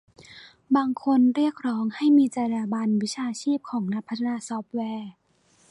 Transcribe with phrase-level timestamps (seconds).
[0.75, 5.11] บางคนเรียกร้องให้มีจรรยาบรรณวิชาชีพของนักพัฒนาซอฟต์แวร์